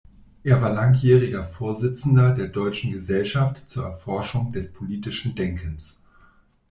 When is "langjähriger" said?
0.73-1.43